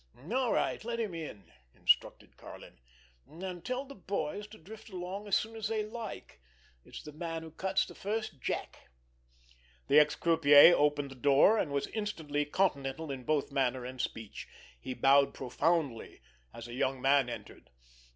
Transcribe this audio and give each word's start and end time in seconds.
"All 0.31 0.51
right, 0.51 0.83
let 0.83 0.99
him 0.99 1.13
in," 1.13 1.51
instructed 1.75 2.35
Karlin. 2.35 2.79
"And 3.27 3.63
tell 3.63 3.85
the 3.85 3.93
boys 3.93 4.47
to 4.47 4.57
drift 4.57 4.89
along 4.89 5.27
as 5.27 5.35
soon 5.35 5.55
as 5.55 5.67
they 5.67 5.83
like. 5.83 6.41
It's 6.83 7.03
the 7.03 7.13
man 7.13 7.43
who 7.43 7.51
cuts 7.51 7.85
the 7.85 7.93
first 7.93 8.41
jack." 8.41 8.89
The 9.89 9.99
ex 9.99 10.15
croupier 10.15 10.73
opened 10.75 11.11
the 11.11 11.15
door, 11.15 11.59
and 11.59 11.71
was 11.71 11.85
instantly 11.85 12.45
continental 12.45 13.11
in 13.11 13.25
both 13.25 13.51
manner 13.51 13.85
and 13.85 14.01
speech. 14.01 14.47
He 14.79 14.95
bowed 14.95 15.35
profoundly, 15.35 16.23
as 16.51 16.67
a 16.67 16.73
young 16.73 16.99
man 16.99 17.29
entered. 17.29 17.69